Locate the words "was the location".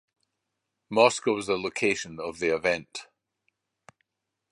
1.35-2.19